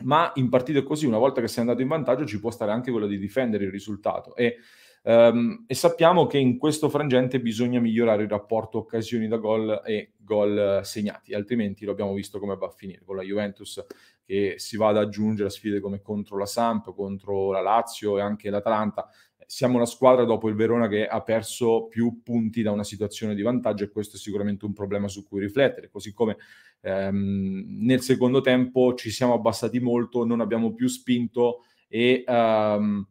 ma 0.00 0.32
in 0.34 0.48
partite 0.48 0.82
così, 0.82 1.06
una 1.06 1.18
volta 1.18 1.40
che 1.40 1.46
sei 1.46 1.60
andato 1.60 1.80
in 1.80 1.86
vantaggio, 1.86 2.26
ci 2.26 2.40
può 2.40 2.50
stare 2.50 2.72
anche 2.72 2.90
quello 2.90 3.06
di 3.06 3.18
difendere 3.18 3.64
il 3.64 3.70
risultato. 3.70 4.34
E, 4.34 4.56
um, 5.04 5.64
e 5.68 5.74
sappiamo 5.74 6.26
che 6.26 6.38
in 6.38 6.58
questo 6.58 6.88
frangente 6.88 7.40
bisogna 7.40 7.78
migliorare 7.78 8.24
il 8.24 8.28
rapporto 8.28 8.78
occasioni 8.78 9.28
da 9.28 9.36
gol 9.36 9.80
e 9.84 10.14
gol 10.16 10.80
segnati, 10.82 11.34
altrimenti 11.34 11.84
lo 11.84 11.92
abbiamo 11.92 12.14
visto 12.14 12.40
come 12.40 12.56
va 12.56 12.66
a 12.66 12.70
finire. 12.70 13.02
Con 13.04 13.14
la 13.14 13.22
Juventus 13.22 13.84
che 14.24 14.54
si 14.56 14.76
va 14.76 14.88
ad 14.88 14.96
aggiungere 14.96 15.48
a 15.48 15.50
sfide 15.52 15.80
come 15.80 16.00
contro 16.00 16.38
la 16.38 16.46
Samp, 16.46 16.94
contro 16.94 17.52
la 17.52 17.60
Lazio 17.60 18.18
e 18.18 18.22
anche 18.22 18.50
l'Atalanta 18.50 19.08
siamo 19.52 19.76
una 19.76 19.84
squadra 19.84 20.24
dopo 20.24 20.48
il 20.48 20.54
Verona 20.54 20.88
che 20.88 21.06
ha 21.06 21.20
perso 21.20 21.86
più 21.86 22.22
punti 22.22 22.62
da 22.62 22.70
una 22.70 22.84
situazione 22.84 23.34
di 23.34 23.42
vantaggio 23.42 23.84
e 23.84 23.90
questo 23.90 24.16
è 24.16 24.18
sicuramente 24.18 24.64
un 24.64 24.72
problema 24.72 25.08
su 25.08 25.28
cui 25.28 25.40
riflettere, 25.40 25.90
così 25.90 26.14
come 26.14 26.38
ehm, 26.80 27.66
nel 27.80 28.00
secondo 28.00 28.40
tempo 28.40 28.94
ci 28.94 29.10
siamo 29.10 29.34
abbassati 29.34 29.78
molto, 29.78 30.24
non 30.24 30.40
abbiamo 30.40 30.72
più 30.72 30.88
spinto 30.88 31.64
e 31.86 32.24
ehm, 32.26 33.06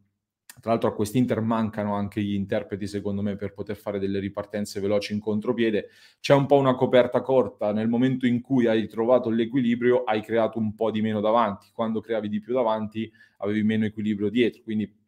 tra 0.59 0.71
l'altro 0.71 0.89
a 0.89 0.95
quest'Inter 0.95 1.41
mancano 1.41 1.93
anche 1.93 2.23
gli 2.23 2.33
interpreti 2.33 2.87
secondo 2.87 3.21
me 3.21 3.35
per 3.35 3.53
poter 3.53 3.75
fare 3.75 3.99
delle 3.99 4.17
ripartenze 4.17 4.79
veloci 4.79 5.13
in 5.13 5.19
contropiede, 5.19 5.89
c'è 6.19 6.33
un 6.33 6.47
po' 6.47 6.57
una 6.57 6.73
coperta 6.73 7.21
corta, 7.21 7.71
nel 7.71 7.87
momento 7.87 8.25
in 8.25 8.41
cui 8.41 8.65
hai 8.65 8.87
trovato 8.87 9.29
l'equilibrio 9.29 10.05
hai 10.05 10.23
creato 10.23 10.57
un 10.57 10.73
po' 10.73 10.89
di 10.89 11.01
meno 11.01 11.21
davanti, 11.21 11.67
quando 11.71 12.01
creavi 12.01 12.29
di 12.29 12.39
più 12.39 12.55
davanti 12.55 13.11
avevi 13.37 13.61
meno 13.61 13.85
equilibrio 13.85 14.29
dietro, 14.29 14.63
quindi 14.63 15.00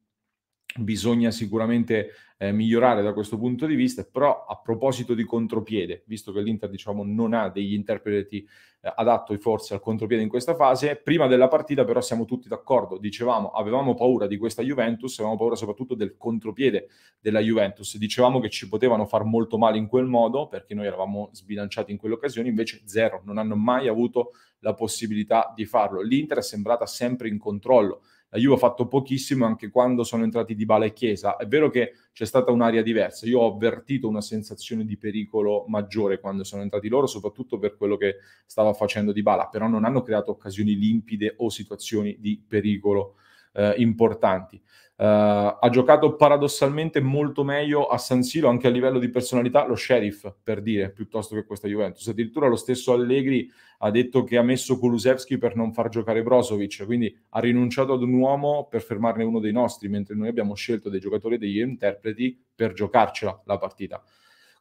bisogna 0.76 1.32
sicuramente 1.32 2.12
eh, 2.38 2.52
migliorare 2.52 3.02
da 3.02 3.14
questo 3.14 3.38
punto 3.38 3.66
di 3.66 3.76
vista, 3.76 4.04
però 4.04 4.46
a 4.46 4.60
proposito 4.60 5.14
di 5.14 5.24
contropiede, 5.24 6.04
visto 6.08 6.32
che 6.32 6.42
l'Inter 6.42 6.70
diciamo 6.70 7.04
non 7.04 7.34
ha 7.34 7.50
degli 7.50 7.74
interpreti 7.74 8.46
eh, 8.82 8.92
adatti 8.94 9.38
forse 9.38 9.74
al 9.74 9.80
contropiede 9.80 10.24
in 10.24 10.30
questa 10.30 10.56
fase, 10.56 10.96
prima 10.96 11.28
della 11.28 11.48
partita 11.48 11.86
però 11.86 12.02
siamo 12.02 12.26
tutti 12.26 12.48
d'accordo, 12.48 12.98
dicevamo 12.98 13.52
avevamo 13.52 13.94
paura 13.94 14.28
di 14.28 14.38
questa 14.38 14.62
Juventus, 14.62 15.14
avevamo 15.20 15.38
paura 15.38 15.56
soprattutto 15.56 15.96
del 15.96 16.18
contropiede 16.18 16.88
della 17.20 17.40
Juventus, 17.40 17.98
dicevamo 17.98 18.40
che 18.40 18.50
ci 18.50 18.68
potevano 18.68 19.06
far 19.06 19.24
molto 19.24 19.58
male 19.58 19.78
in 19.78 19.88
quel 19.88 20.06
modo 20.06 20.48
perché 20.48 20.74
noi 20.74 20.88
eravamo 20.88 21.30
sbilanciati 21.32 21.92
in 21.92 21.98
quelle 21.98 22.16
occasioni, 22.16 22.50
invece 22.50 22.82
zero, 22.86 23.22
non 23.24 23.38
hanno 23.38 23.56
mai 23.56 23.88
avuto 23.88 24.32
la 24.60 24.74
possibilità 24.74 25.54
di 25.56 25.66
farlo. 25.66 26.02
L'Inter 26.02 26.40
è 26.40 26.42
sembrata 26.42 26.86
sempre 26.86 27.28
in 27.28 27.38
controllo 27.38 28.02
la 28.34 28.40
Juve 28.40 28.56
ha 28.56 28.58
fatto 28.58 28.88
pochissimo 28.88 29.46
anche 29.46 29.70
quando 29.70 30.04
sono 30.04 30.24
entrati 30.24 30.56
Di 30.56 30.66
Bala 30.66 30.86
e 30.86 30.94
Chiesa. 30.94 31.36
È 31.36 31.46
vero 31.46 31.70
che 31.70 31.94
c'è 32.12 32.26
stata 32.26 32.52
un'aria 32.52 32.82
diversa. 32.82 33.28
Io 33.28 33.40
ho 33.40 33.54
avvertito 33.54 34.08
una 34.08 34.22
sensazione 34.22 34.86
di 34.86 34.98
pericolo 34.98 35.66
maggiore 35.68 36.20
quando 36.20 36.44
sono 36.44 36.64
entrati 36.64 36.88
loro, 36.88 37.06
soprattutto 37.06 37.60
per 37.60 37.78
quello 37.78 37.96
che 37.96 38.16
stava 38.48 38.74
facendo 38.74 39.12
Di 39.12 39.22
Bala, 39.22 39.50
però 39.50 39.68
non 39.68 39.86
hanno 39.86 40.02
creato 40.02 40.32
occasioni 40.32 40.76
limpide 40.76 41.36
o 41.38 41.50
situazioni 41.50 42.18
di 42.20 42.44
pericolo 42.46 43.18
eh, 43.54 43.76
importanti. 43.78 44.60
Uh, 45.04 45.58
ha 45.60 45.70
giocato 45.70 46.16
paradossalmente 46.16 47.02
molto 47.02 47.44
meglio 47.44 47.88
a 47.88 47.98
San 47.98 48.24
Siro 48.24 48.48
anche 48.48 48.68
a 48.68 48.70
livello 48.70 49.00
di 49.00 49.10
personalità 49.10 49.68
lo 49.68 49.76
sheriff 49.76 50.32
per 50.42 50.62
dire 50.62 50.92
piuttosto 50.92 51.36
che 51.36 51.44
questa 51.44 51.68
Juventus. 51.68 52.08
Addirittura 52.08 52.48
lo 52.48 52.56
stesso 52.56 52.94
Allegri 52.94 53.52
ha 53.80 53.92
detto 53.92 54.24
che 54.24 54.38
ha 54.38 54.42
messo 54.44 54.80
Kulusevski 54.80 55.38
per 55.38 55.58
non 55.58 55.74
far 55.74 55.90
giocare 55.90 56.24
Brozovic 56.24 56.86
quindi 56.86 57.14
ha 57.32 57.42
rinunciato 57.42 57.92
ad 57.92 58.02
un 58.02 58.14
uomo 58.14 58.70
per 58.70 58.82
fermarne 58.82 59.26
uno 59.26 59.42
dei 59.42 59.52
nostri 59.52 59.90
mentre 59.90 60.16
noi 60.16 60.30
abbiamo 60.30 60.54
scelto 60.54 60.90
dei 60.90 61.02
giocatori 61.02 61.36
e 61.36 61.38
degli 61.38 61.60
interpreti 61.60 62.42
per 62.56 62.72
giocarcela 62.72 63.42
la 63.44 63.58
partita. 63.58 64.02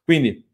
Quindi 0.03 0.45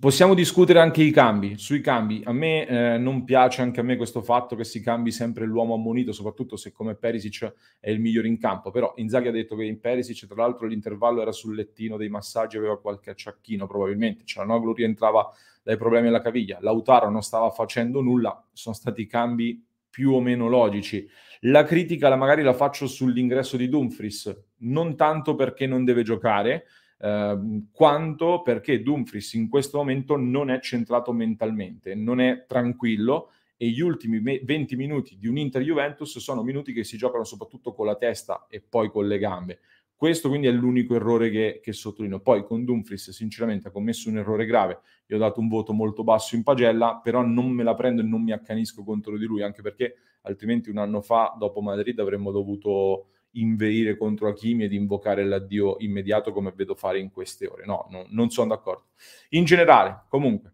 Possiamo 0.00 0.34
discutere 0.34 0.80
anche 0.80 1.02
i 1.02 1.12
cambi. 1.12 1.56
Sui 1.56 1.80
cambi, 1.80 2.20
a 2.24 2.32
me 2.32 2.66
eh, 2.66 2.98
non 2.98 3.22
piace 3.22 3.62
anche 3.62 3.78
a 3.78 3.82
me 3.84 3.96
questo 3.96 4.22
fatto 4.22 4.56
che 4.56 4.64
si 4.64 4.80
cambi 4.80 5.12
sempre 5.12 5.46
l'uomo 5.46 5.74
ammonito, 5.74 6.10
soprattutto 6.10 6.56
se 6.56 6.72
come 6.72 6.96
Perisic 6.96 7.52
è 7.78 7.90
il 7.90 8.00
migliore 8.00 8.26
in 8.26 8.38
campo. 8.38 8.72
Però 8.72 8.92
Inzaghi 8.96 9.28
ha 9.28 9.30
detto 9.30 9.54
che 9.54 9.64
in 9.64 9.78
Perisic, 9.78 10.26
tra 10.26 10.42
l'altro, 10.42 10.66
l'intervallo 10.66 11.22
era 11.22 11.30
sul 11.30 11.54
lettino 11.54 11.96
dei 11.96 12.08
massaggi, 12.08 12.56
aveva 12.56 12.80
qualche 12.80 13.10
acciacchino 13.10 13.68
probabilmente. 13.68 14.24
Cialanoglu 14.24 14.72
rientrava 14.72 15.30
dai 15.62 15.76
problemi 15.76 16.08
alla 16.08 16.20
caviglia. 16.20 16.58
Lautaro 16.60 17.08
non 17.08 17.22
stava 17.22 17.50
facendo 17.50 18.00
nulla. 18.00 18.44
Sono 18.52 18.74
stati 18.74 19.06
cambi 19.06 19.64
più 19.88 20.12
o 20.12 20.20
meno 20.20 20.48
logici. 20.48 21.08
La 21.42 21.62
critica 21.62 22.08
la 22.08 22.16
magari 22.16 22.42
la 22.42 22.52
faccio 22.52 22.88
sull'ingresso 22.88 23.56
di 23.56 23.68
Dumfries, 23.68 24.46
non 24.60 24.96
tanto 24.96 25.36
perché 25.36 25.68
non 25.68 25.84
deve 25.84 26.02
giocare, 26.02 26.64
Ehm, 27.04 27.68
quanto 27.70 28.40
perché 28.40 28.82
Dumfries 28.82 29.34
in 29.34 29.50
questo 29.50 29.76
momento 29.76 30.16
non 30.16 30.48
è 30.48 30.58
centrato 30.60 31.12
mentalmente, 31.12 31.94
non 31.94 32.18
è 32.18 32.46
tranquillo 32.48 33.30
e 33.58 33.68
gli 33.68 33.80
ultimi 33.80 34.20
20 34.20 34.74
minuti 34.74 35.18
di 35.18 35.28
un 35.28 35.36
Inter-Juventus 35.36 36.18
sono 36.18 36.42
minuti 36.42 36.72
che 36.72 36.82
si 36.82 36.96
giocano 36.96 37.24
soprattutto 37.24 37.74
con 37.74 37.84
la 37.84 37.96
testa 37.96 38.46
e 38.48 38.62
poi 38.66 38.90
con 38.90 39.06
le 39.06 39.18
gambe. 39.18 39.60
Questo 39.94 40.28
quindi 40.30 40.46
è 40.46 40.50
l'unico 40.50 40.94
errore 40.94 41.28
che, 41.30 41.60
che 41.62 41.72
sottolineo. 41.74 42.20
Poi 42.20 42.42
con 42.42 42.64
Dumfries 42.64 43.10
sinceramente 43.10 43.68
ha 43.68 43.70
commesso 43.70 44.08
un 44.08 44.16
errore 44.16 44.46
grave, 44.46 44.80
gli 45.04 45.12
ho 45.12 45.18
dato 45.18 45.40
un 45.40 45.48
voto 45.48 45.74
molto 45.74 46.04
basso 46.04 46.36
in 46.36 46.42
pagella, 46.42 47.00
però 47.02 47.22
non 47.22 47.50
me 47.50 47.64
la 47.64 47.74
prendo 47.74 48.00
e 48.00 48.04
non 48.04 48.22
mi 48.22 48.32
accanisco 48.32 48.82
contro 48.82 49.18
di 49.18 49.26
lui, 49.26 49.42
anche 49.42 49.60
perché 49.60 49.96
altrimenti 50.22 50.70
un 50.70 50.78
anno 50.78 51.02
fa, 51.02 51.34
dopo 51.38 51.60
Madrid, 51.60 51.98
avremmo 51.98 52.32
dovuto 52.32 53.08
inveire 53.34 53.96
contro 53.96 54.28
Hakimi 54.28 54.64
ed 54.64 54.72
invocare 54.72 55.24
l'addio 55.24 55.76
immediato 55.78 56.32
come 56.32 56.52
vedo 56.54 56.74
fare 56.74 56.98
in 56.98 57.10
queste 57.10 57.46
ore. 57.46 57.64
No, 57.64 57.86
no, 57.90 58.06
non 58.10 58.30
sono 58.30 58.48
d'accordo. 58.48 58.88
In 59.30 59.44
generale, 59.44 60.04
comunque, 60.08 60.52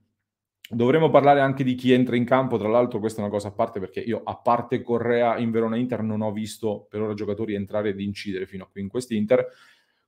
dovremmo 0.69 1.11
parlare 1.11 1.41
anche 1.41 1.65
di 1.65 1.75
chi 1.75 1.93
entra 1.93 2.17
in 2.17 2.25
campo. 2.25 2.57
Tra 2.59 2.69
l'altro, 2.69 3.01
questa 3.01 3.21
è 3.21 3.25
una 3.25 3.33
cosa 3.33 3.49
a 3.49 3.53
parte 3.53 3.81
perché 3.81 4.01
io, 4.01 4.23
a 4.25 4.37
parte 4.37 4.83
Correa 4.83 5.39
in 5.39 5.51
Verona 5.51 5.77
Inter, 5.77 6.03
non 6.03 6.21
ho 6.21 6.33
visto 6.33 6.87
per 6.89 7.03
ora 7.03 7.15
giocatori 7.15 7.55
entrare 7.55 7.91
ed 7.91 8.01
incidere 8.01 8.47
fino 8.47 8.65
a 8.65 8.69
qui 8.69 8.81
in 8.81 8.89
quest'Inter. 8.89 9.47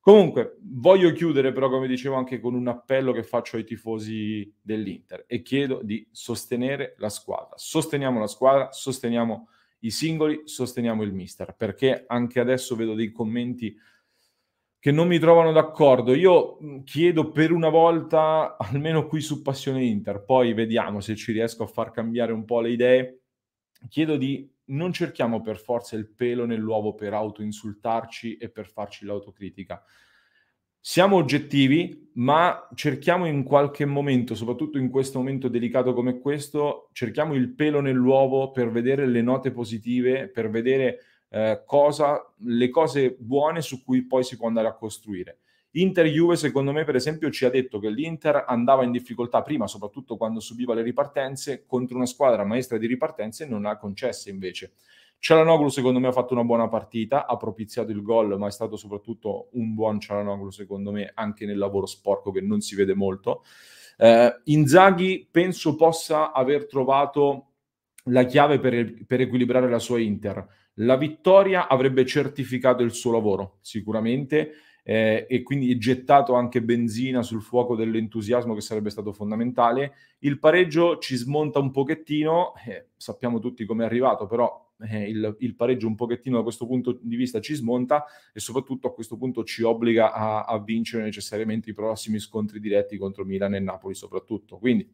Comunque, 0.01 0.57
voglio 0.63 1.13
chiudere 1.13 1.53
però, 1.53 1.69
come 1.69 1.87
dicevo, 1.87 2.17
anche 2.17 2.41
con 2.41 2.55
un 2.55 2.67
appello 2.67 3.13
che 3.13 3.23
faccio 3.23 3.57
ai 3.57 3.65
tifosi 3.65 4.53
dell'Inter 4.61 5.25
e 5.29 5.43
chiedo 5.43 5.81
di 5.83 6.05
sostenere 6.11 6.95
la 6.99 7.09
squadra. 7.09 7.57
Sosteniamo 7.57 8.19
la 8.19 8.27
squadra, 8.27 8.73
sosteniamo 8.73 9.47
i 9.83 9.91
singoli, 9.91 10.43
sosteniamo 10.45 11.03
il 11.03 11.13
mister, 11.13 11.55
perché 11.57 12.05
anche 12.07 12.41
adesso 12.41 12.77
vedo 12.77 12.95
dei 12.95 13.11
commenti 13.11 13.77
che 14.79 14.91
non 14.91 15.07
mi 15.07 15.19
trovano 15.19 15.53
d'accordo. 15.53 16.15
Io 16.15 16.83
chiedo 16.85 17.31
per 17.31 17.53
una 17.53 17.69
volta, 17.69 18.57
almeno 18.59 19.07
qui 19.07 19.21
su 19.21 19.43
Passione 19.43 19.85
Inter, 19.85 20.25
poi 20.25 20.55
vediamo 20.55 21.01
se 21.01 21.15
ci 21.15 21.33
riesco 21.33 21.65
a 21.65 21.69
far 21.69 21.91
cambiare 21.91 22.33
un 22.33 22.45
po' 22.45 22.61
le 22.61 22.71
idee, 22.71 23.21
chiedo 23.89 24.17
di 24.17 24.51
non 24.65 24.93
cerchiamo 24.93 25.41
per 25.41 25.59
forza 25.59 25.97
il 25.97 26.09
pelo 26.09 26.47
nell'uovo 26.47 26.95
per 26.95 27.15
autoinsultarci 27.15 28.37
e 28.37 28.49
per 28.51 28.69
farci 28.69 29.05
l'autocritica 29.05 29.83
siamo 30.85 31.15
oggettivi, 31.15 32.11
ma 32.15 32.69
cerchiamo 32.75 33.27
in 33.27 33.45
qualche 33.45 33.85
momento, 33.85 34.35
soprattutto 34.35 34.79
in 34.79 34.91
questo 34.91 35.19
momento 35.19 35.47
delicato 35.47 35.95
come 35.95 36.19
questo, 36.19 36.89
cerchiamo 36.93 37.35
il 37.35 37.55
pelo 37.55 37.81
nell'uovo 37.81 38.51
per 38.51 38.69
vedere 38.73 39.07
le 39.07 39.23
note 39.23 39.53
positive, 39.53 40.27
per 40.27 40.51
vedere 40.51 40.99
eh, 41.31 41.63
cosa, 41.65 42.21
le 42.39 42.69
cose 42.69 43.17
buone 43.17 43.63
su 43.63 43.85
cui 43.85 44.05
poi 44.07 44.25
si 44.25 44.37
può 44.37 44.49
andare 44.49 44.67
a 44.67 44.75
costruire. 44.75 45.39
Inter 45.75 46.07
Juve, 46.07 46.35
secondo 46.35 46.73
me, 46.73 46.83
per 46.83 46.97
esempio, 46.97 47.31
ci 47.31 47.45
ha 47.45 47.51
detto 47.51 47.79
che 47.79 47.89
l'Inter 47.89 48.45
andava 48.47 48.83
in 48.83 48.91
difficoltà 48.91 49.41
prima, 49.41 49.69
soprattutto 49.69 50.17
quando 50.17 50.41
subiva 50.41 50.75
le 50.75 50.83
ripartenze, 50.83 51.65
contro 51.65 51.97
una 51.97 52.07
squadra 52.07 52.45
maestra 52.45 52.77
di 52.77 52.89
ripartenze 52.89 53.47
non 53.47 53.67
ha 53.67 53.79
concesse 53.79 54.31
invece. 54.31 54.73
Cialanoglu 55.23 55.69
secondo 55.69 56.01
me 56.01 56.09
ha 56.09 56.13
fatto 56.13 56.33
una 56.33 56.43
buona 56.43 56.67
partita, 56.67 57.29
ha 57.29 57.37
propiziato 57.37 57.93
il 57.93 58.03
gol, 58.03 58.37
ma 58.39 58.49
è 58.49 58.51
stato 58.51 58.75
soprattutto 58.75 59.51
un 59.53 59.73
buon 59.73 60.01
Cialanoglu 60.01 60.51
secondo 60.51 60.91
me 60.91 61.13
anche 61.15 61.47
nel 61.47 61.59
lavoro 61.59 61.87
sporco 61.87 62.33
che 62.33 62.41
non 62.41 62.61
si 62.61 62.75
vede 62.75 62.97
molto. 62.97 63.45
Eh, 63.99 64.41
Inzaghi 64.47 65.29
penso 65.31 65.77
possa 65.77 66.33
aver 66.33 66.67
trovato 66.67 67.51
la 68.07 68.25
chiave 68.25 68.59
per, 68.59 69.07
per 69.07 69.21
equilibrare 69.21 69.71
la 69.71 69.79
sua 69.79 70.01
Inter. 70.01 70.45
La 70.75 70.97
vittoria 70.97 71.69
avrebbe 71.69 72.05
certificato 72.05 72.83
il 72.83 72.93
suo 72.93 73.13
lavoro, 73.13 73.59
sicuramente, 73.61 74.55
eh, 74.83 75.27
e 75.29 75.43
quindi 75.45 75.79
gettato 75.79 76.35
anche 76.35 76.63
benzina 76.63 77.23
sul 77.23 77.43
fuoco 77.43 77.77
dell'entusiasmo 77.77 78.55
che 78.55 78.61
sarebbe 78.61 78.91
stato 78.91 79.13
fondamentale. 79.13 79.93
Il 80.19 80.41
pareggio 80.41 80.99
ci 80.99 81.15
smonta 81.15 81.61
un 81.61 81.71
pochettino, 81.71 82.55
eh, 82.67 82.89
sappiamo 82.97 83.39
tutti 83.39 83.65
come 83.65 83.85
è 83.85 83.87
arrivato, 83.87 84.27
però 84.27 84.72
eh, 84.89 85.09
il, 85.09 85.37
il, 85.41 85.55
pareggio 85.55 85.87
un 85.87 85.95
pochettino 85.95 86.37
da 86.37 86.43
questo 86.43 86.67
punto 86.67 86.99
di 87.01 87.17
vista 87.17 87.41
ci 87.41 87.55
smonta 87.55 88.05
e 88.33 88.41
soprattutto 88.41 88.89
a 88.89 88.95
questo 88.95 89.17
punto 89.17 89.45
ci 89.45 89.63
obbliga 89.63 90.13
a, 90.13 90.43
a 90.45 90.59
vincere 90.63 91.03
necessariamente 91.03 91.71
i 91.71 91.75
prossimi 91.75 92.19
scontri 92.19 92.61
diretti 92.61 92.97
contro 92.97 93.25
Milan 93.25 93.55
e 93.55 93.61
Napoli 93.61 93.95
soprattutto. 93.95 94.59
Quindi 94.59 94.91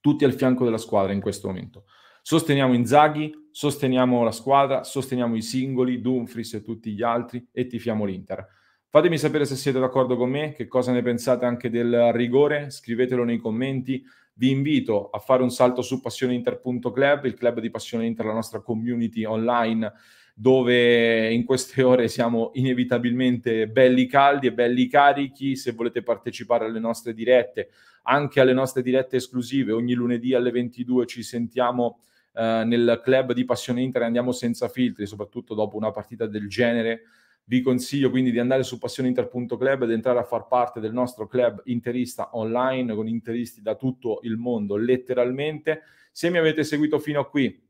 tutti 0.00 0.24
al 0.24 0.34
fianco 0.34 0.64
della 0.64 0.78
squadra 0.78 1.12
in 1.12 1.20
questo 1.20 1.48
momento. 1.48 1.84
Sosteniamo 2.20 2.72
Inzaghi, 2.72 3.48
sosteniamo 3.50 4.22
la 4.22 4.32
squadra, 4.32 4.82
sosteniamo 4.82 5.36
i 5.36 5.42
singoli, 5.42 6.00
Dumfries 6.00 6.54
e 6.54 6.62
tutti 6.62 6.92
gli 6.92 7.02
altri 7.02 7.46
e 7.52 7.66
tifiamo 7.66 8.04
l'Inter. 8.04 8.46
Fatemi 8.88 9.18
sapere 9.18 9.44
se 9.44 9.56
siete 9.56 9.80
d'accordo 9.80 10.16
con 10.16 10.30
me, 10.30 10.52
che 10.52 10.66
cosa 10.66 10.92
ne 10.92 11.02
pensate 11.02 11.44
anche 11.44 11.68
del 11.68 12.12
rigore, 12.12 12.70
scrivetelo 12.70 13.24
nei 13.24 13.38
commenti. 13.38 14.04
Vi 14.36 14.50
invito 14.50 15.10
a 15.10 15.20
fare 15.20 15.42
un 15.42 15.50
salto 15.50 15.80
su 15.80 16.00
passioneinter.club, 16.00 17.24
il 17.24 17.34
club 17.34 17.60
di 17.60 17.70
Passione 17.70 18.04
Inter, 18.04 18.26
la 18.26 18.32
nostra 18.32 18.60
community 18.60 19.24
online, 19.24 19.92
dove 20.34 21.32
in 21.32 21.44
queste 21.44 21.84
ore 21.84 22.08
siamo 22.08 22.50
inevitabilmente 22.54 23.68
belli 23.68 24.06
caldi 24.06 24.48
e 24.48 24.52
belli 24.52 24.88
carichi. 24.88 25.54
Se 25.54 25.70
volete 25.72 26.02
partecipare 26.02 26.64
alle 26.64 26.80
nostre 26.80 27.14
dirette, 27.14 27.68
anche 28.02 28.40
alle 28.40 28.52
nostre 28.52 28.82
dirette 28.82 29.16
esclusive, 29.16 29.70
ogni 29.70 29.94
lunedì 29.94 30.34
alle 30.34 30.50
22 30.50 31.06
ci 31.06 31.22
sentiamo 31.22 32.00
eh, 32.32 32.64
nel 32.64 33.00
club 33.04 33.32
di 33.32 33.44
Passione 33.44 33.82
Inter 33.82 34.02
andiamo 34.02 34.32
senza 34.32 34.68
filtri, 34.68 35.06
soprattutto 35.06 35.54
dopo 35.54 35.76
una 35.76 35.92
partita 35.92 36.26
del 36.26 36.48
genere. 36.48 37.02
Vi 37.46 37.60
consiglio 37.60 38.10
quindi 38.10 38.30
di 38.30 38.38
andare 38.38 38.62
su 38.62 38.78
passioneinter.club 38.78 39.82
ed 39.82 39.90
entrare 39.90 40.18
a 40.18 40.24
far 40.24 40.46
parte 40.46 40.80
del 40.80 40.92
nostro 40.92 41.26
club 41.26 41.60
interista 41.66 42.30
online 42.32 42.94
con 42.94 43.06
interisti 43.06 43.60
da 43.60 43.74
tutto 43.74 44.20
il 44.22 44.36
mondo, 44.36 44.76
letteralmente. 44.76 45.82
Se 46.10 46.30
mi 46.30 46.38
avete 46.38 46.64
seguito 46.64 46.98
fino 46.98 47.20
a 47.20 47.28
qui, 47.28 47.62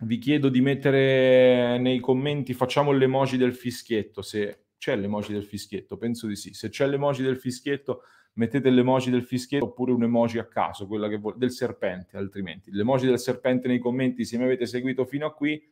vi 0.00 0.18
chiedo 0.18 0.48
di 0.48 0.60
mettere 0.60 1.78
nei 1.78 2.00
commenti, 2.00 2.54
facciamo 2.54 2.90
l'emoji 2.92 3.36
del 3.36 3.54
fischietto, 3.54 4.22
se 4.22 4.64
c'è 4.78 4.96
l'emoji 4.96 5.32
del 5.32 5.44
fischietto, 5.44 5.96
penso 5.96 6.26
di 6.26 6.34
sì. 6.34 6.54
Se 6.54 6.68
c'è 6.70 6.86
l'emoji 6.86 7.22
del 7.22 7.36
fischietto, 7.36 8.02
mettete 8.34 8.70
l'emoji 8.70 9.10
del 9.10 9.22
fischietto 9.22 9.66
oppure 9.66 9.92
un 9.92 10.02
emoji 10.02 10.38
a 10.38 10.46
caso, 10.46 10.86
quella 10.86 11.08
che 11.08 11.18
vuol, 11.18 11.36
del 11.36 11.52
serpente 11.52 12.16
altrimenti. 12.16 12.70
L'emoji 12.72 13.06
del 13.06 13.18
serpente 13.18 13.68
nei 13.68 13.78
commenti 13.78 14.24
se 14.24 14.38
mi 14.38 14.44
avete 14.44 14.66
seguito 14.66 15.04
fino 15.04 15.26
a 15.26 15.34
qui. 15.34 15.62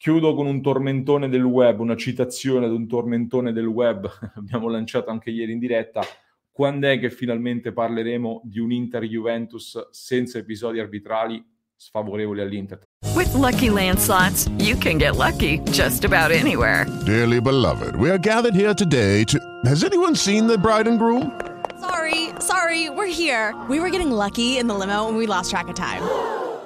Chiudo 0.00 0.34
con 0.34 0.46
un 0.46 0.62
tormentone 0.62 1.28
del 1.28 1.44
web, 1.44 1.80
una 1.80 1.94
citazione 1.94 2.66
di 2.66 2.74
un 2.74 2.88
tormentone 2.88 3.52
del 3.52 3.66
web, 3.66 4.08
abbiamo 4.34 4.70
lanciato 4.70 5.10
anche 5.10 5.28
ieri 5.28 5.52
in 5.52 5.58
diretta. 5.58 6.00
Quando 6.50 6.88
è 6.88 6.98
che 6.98 7.10
finalmente 7.10 7.70
parleremo 7.70 8.40
di 8.42 8.60
un 8.60 8.72
Inter 8.72 9.02
Juventus 9.02 9.90
senza 9.90 10.38
episodi 10.38 10.78
arbitrali 10.80 11.44
sfavorevoli 11.76 12.40
all'Inter? 12.40 12.80
With 13.14 13.34
lucky 13.34 13.68
landslots, 13.68 14.50
you 14.58 14.74
can 14.78 14.96
get 14.96 15.16
lucky 15.16 15.60
just 15.70 16.06
about 16.06 16.30
anywhere. 16.30 16.86
Dearly 17.04 17.38
beloved, 17.38 17.94
we 17.96 18.08
are 18.08 18.18
gathered 18.18 18.54
here 18.54 18.72
today 18.72 19.24
to. 19.24 19.38
Has 19.66 19.84
anyone 19.84 20.16
seen 20.16 20.46
the 20.46 20.56
bride 20.56 20.88
and 20.88 20.98
groom? 20.98 21.38
Sorry, 21.78 22.30
sorry, 22.40 22.88
we're 22.88 23.04
here. 23.04 23.54
We 23.68 23.80
were 23.80 23.90
getting 23.90 24.10
lucky 24.10 24.56
in 24.56 24.66
the 24.66 24.74
limo 24.74 25.08
and 25.08 25.18
we 25.18 25.26
lost 25.26 25.50
track 25.50 25.68
of 25.68 25.74
time. 25.74 26.00